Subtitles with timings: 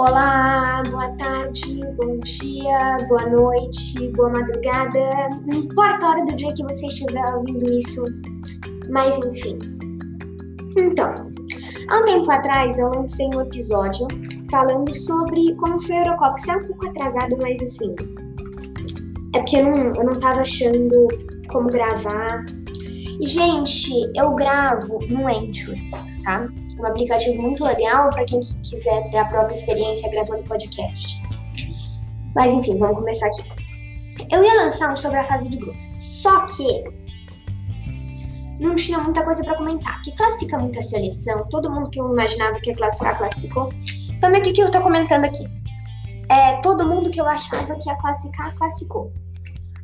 [0.00, 5.28] Olá, boa tarde, bom dia, boa noite, boa madrugada.
[5.46, 8.02] Não importa a hora do dia que você estiver ouvindo isso,
[8.88, 9.58] mas enfim.
[10.78, 11.30] Então,
[11.90, 14.06] há um tempo atrás eu lancei um episódio
[14.50, 16.34] falando sobre como foi a Eurocopa.
[16.38, 17.94] Isso é um pouco atrasado, mas assim.
[19.34, 21.08] É porque eu não, eu não tava achando
[21.52, 22.46] como gravar.
[23.20, 25.74] E, gente, eu gravo no Anchor,
[26.30, 26.48] tá?
[26.78, 31.22] um aplicativo muito legal para quem quiser ter a própria experiência gravando podcast.
[32.34, 33.42] Mas enfim, vamos começar aqui.
[34.30, 36.84] Eu ia lançar um sobre a fase de grupos, só que
[38.60, 42.60] não tinha muita coisa para comentar, porque classifica muita seleção, todo mundo que eu imaginava
[42.60, 43.68] que ia classificar, classificou.
[44.10, 45.44] Então, o que, que eu tô comentando aqui?
[46.28, 49.10] É, todo mundo que eu achava que ia classificar, classificou.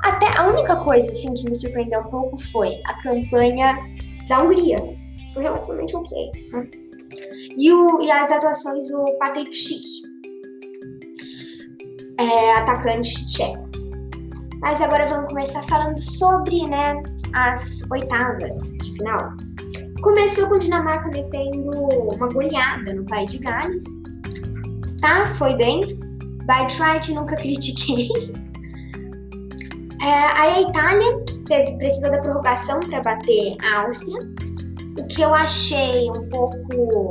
[0.00, 3.78] Até a única coisa assim que me surpreendeu um pouco foi a campanha
[4.28, 5.05] da Hungria.
[5.36, 6.66] Foi relativamente ok, né?
[7.58, 9.84] E, o, e as atuações do Patrick Schick,
[12.18, 13.68] é, atacante tcheco.
[14.60, 17.02] Mas agora vamos começar falando sobre né,
[17.34, 19.34] as oitavas de final.
[20.00, 21.70] Começou com a Dinamarca metendo
[22.14, 23.84] uma goleada no país de Gales.
[25.02, 25.28] Tá?
[25.28, 25.82] Foi bem.
[26.46, 28.08] By Trite nunca critiquei.
[30.02, 34.20] É, aí a Itália teve, precisou da prorrogação para bater a Áustria.
[34.98, 37.10] O que eu achei um pouco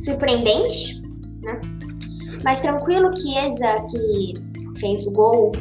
[0.00, 1.02] surpreendente,
[1.44, 1.60] né?
[2.44, 4.34] Mas tranquilo que Eza, que
[4.78, 5.52] fez o gol,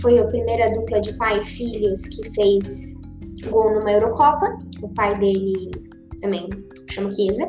[0.00, 2.96] foi a primeira dupla de pai e filhos que fez
[3.50, 4.58] gol numa Eurocopa.
[4.82, 5.70] O pai dele
[6.20, 6.48] também
[6.90, 7.46] chama Chiesa.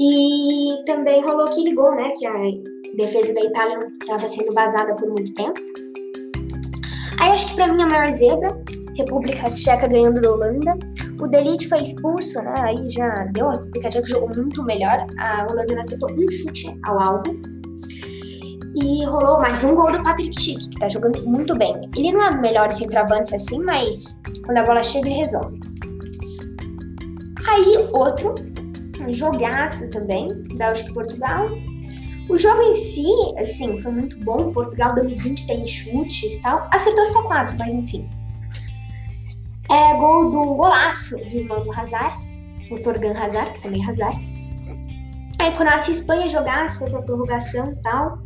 [0.00, 2.08] E também rolou aquele gol, né?
[2.16, 2.34] Que a
[2.96, 5.60] defesa da Itália estava sendo vazada por muito tempo.
[7.20, 8.62] Aí acho que para mim a maior zebra,
[8.96, 10.78] República Tcheca ganhando da Holanda.
[11.20, 12.54] O Delite foi expulso, né?
[12.58, 13.48] Aí já deu.
[13.48, 15.06] A República Tcheca jogou muito melhor.
[15.18, 17.36] A Holanda acertou um chute ao alvo.
[18.76, 21.74] E rolou mais um gol do Patrick Schick, que tá jogando muito bem.
[21.96, 25.58] Ele não é o melhor centroavante assim, mas quando a bola chega, ele resolve.
[27.48, 28.36] Aí, outro,
[29.08, 31.48] jogaço também, Bélgica e Portugal.
[32.28, 34.52] O jogo em si, assim, foi muito bom.
[34.52, 36.68] Portugal dando 23 chutes e tal.
[36.72, 38.08] Acertou só 4, mas enfim.
[39.70, 42.10] É gol do golaço do irmão do Hazard,
[42.70, 44.18] o Torgan Hazard, que também é Hazard.
[45.40, 48.18] Aí Croácia e Espanha jogaço, foi pra prorrogação e tal.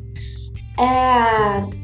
[0.78, 1.82] É,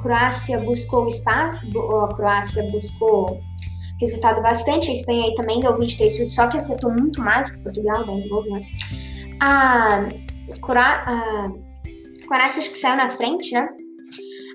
[0.00, 3.40] Croácia buscou o spa, a Croácia buscou
[4.00, 4.90] resultado bastante.
[4.90, 8.28] A Espanha aí também deu 23 chutes, só que acertou muito mais que Portugal, 10
[8.28, 8.62] gols, né?
[9.40, 10.00] A,
[11.06, 11.50] a
[12.26, 13.68] Croácia acho que saiu na frente, né?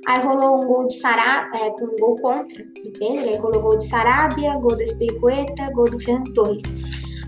[0.08, 3.62] Aí rolou um gol de Sará, é, com um gol contra do Pedro, aí rolou
[3.62, 6.64] gol de Sarabia, gol do Espiricueta, gol do Fernando Torres.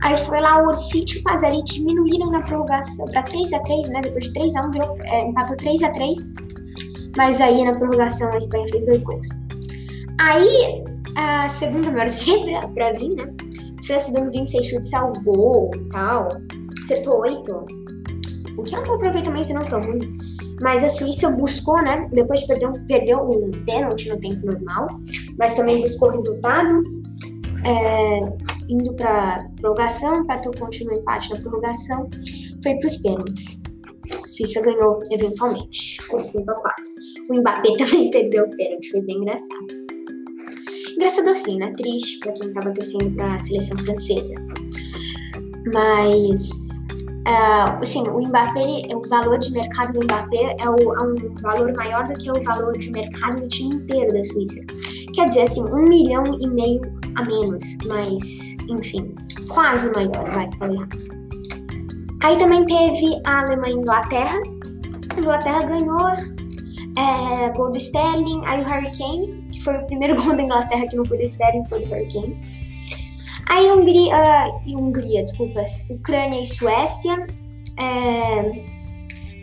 [0.01, 4.01] Aí foi lá o Orsite e o Pazari diminuíram na prorrogação para 3x3, né?
[4.01, 6.15] Depois de 3x1, virou, é, empatou 3x3.
[7.17, 9.27] Mas aí na prorrogação a Espanha fez dois gols.
[10.19, 10.83] Aí
[11.15, 13.33] a segunda maior zebra pra mim, né?
[13.85, 16.29] França dando 26 chutes ao gol tal.
[16.83, 17.65] Acertou 8.
[18.57, 20.17] O que é um aproveitamento não tão ruim.
[20.61, 22.09] Mas a Suíça buscou, né?
[22.13, 24.87] Depois de perder um, perdeu um pênalti no tempo normal,
[25.37, 26.83] mas também buscou resultado.
[27.65, 28.19] É,
[28.69, 32.09] indo para prorrogação, empatou continua empate na prorrogação,
[32.63, 33.63] foi para os pênaltis.
[34.13, 36.83] A Suíça ganhou eventualmente, por 5 a 4.
[37.29, 39.85] O Mbappé também perdeu o pênalti, foi bem engraçado.
[40.95, 41.73] Engraçado assim, né?
[41.75, 44.33] Triste para quem estava torcendo para a seleção francesa.
[45.73, 46.74] Mas
[47.27, 48.61] Uh, assim, o Mbappé,
[48.93, 52.39] o valor de mercado do Mbappé é, o, é, um valor maior do que o
[52.43, 54.61] valor de mercado do time inteiro da Suíça.
[55.13, 56.81] Quer dizer, assim, um milhão e meio
[57.15, 59.15] a menos, mas, enfim,
[59.49, 61.25] quase maior, vai, falei errado.
[62.23, 64.41] Aí também teve a Alemanha e Inglaterra.
[65.15, 66.07] A Inglaterra ganhou
[66.97, 70.87] é, gol do Sterling, aí o Harry Kane, que foi o primeiro gol da Inglaterra
[70.87, 72.37] que não foi do Sterling, foi do Harry Kane.
[73.49, 77.27] Aí Hungria, uh, Hungria, desculpas, Ucrânia e Suécia.
[77.79, 78.75] É,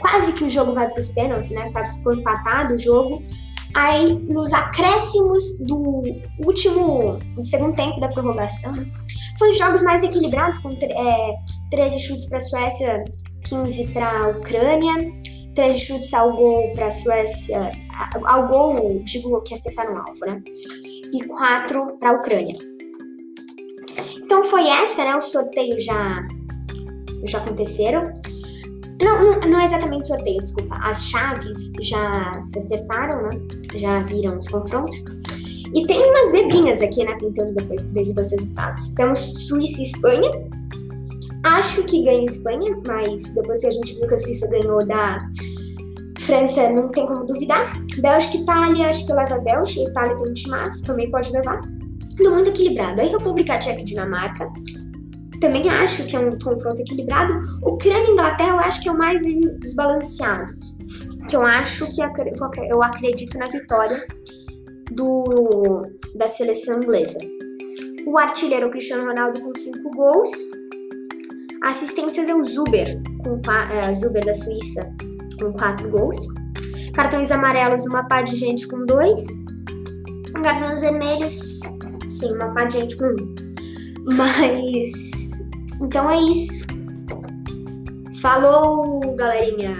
[0.00, 1.70] quase que o jogo vai para os pênaltis, né?
[1.72, 3.22] Tá, ficou empatado o jogo.
[3.74, 6.02] Aí, nos acréscimos do
[6.44, 8.86] último, do segundo tempo da prorrogação, né?
[9.38, 11.34] foi jogos mais equilibrados, com é,
[11.70, 13.04] 13 chutes para a Suécia,
[13.44, 14.94] 15 para a Ucrânia,
[15.54, 17.72] 13 chutes ao gol para a Suécia,
[18.24, 20.42] ao gol, digo que acertar no alvo, né?
[21.14, 22.71] E 4 para a Ucrânia.
[24.32, 25.14] Então foi essa, né?
[25.14, 26.26] Os sorteios já,
[27.26, 28.10] já aconteceram.
[29.02, 30.74] Não, não, não, é exatamente sorteio, desculpa.
[30.80, 33.30] As chaves já se acertaram, né?
[33.74, 35.04] Já viram os confrontos.
[35.74, 37.14] E tem umas zebrinhas aqui, né?
[37.20, 38.94] Pintando depois devido aos resultados.
[38.94, 40.30] Temos Suíça e Espanha.
[41.44, 44.86] Acho que ganha a Espanha, mas depois que a gente viu que a Suíça ganhou
[44.86, 45.28] da
[46.20, 47.70] França, não tem como duvidar.
[47.98, 49.90] Bélgica e Itália, acho que leva a Bélgica.
[49.90, 51.60] Itália tem um timaço, também pode levar.
[52.16, 53.00] Tudo muito equilibrado.
[53.00, 54.50] Aí República Tcheca e Dinamarca.
[55.40, 57.38] Também acho que é um confronto equilibrado.
[57.62, 59.22] Ucrânia e Inglaterra eu acho que é o mais
[59.60, 60.52] desbalanceado.
[61.28, 62.00] Que eu acho que
[62.70, 64.06] eu acredito na vitória
[64.92, 65.84] do,
[66.16, 67.18] da seleção inglesa.
[68.06, 70.30] O artilheiro Cristiano Ronaldo com 5 gols.
[71.64, 73.40] Assistências é o Zuber, com,
[73.72, 74.92] é, Zuber da Suíça,
[75.40, 76.16] com 4 gols.
[76.94, 79.24] Cartões amarelos, uma pá de gente com 2.
[80.42, 81.60] Cartões vermelhos,
[82.12, 84.14] sim, uma pá de gente com 1.
[84.16, 85.48] Mas.
[85.80, 86.66] Então é isso.
[88.20, 89.76] Falou, galerinha!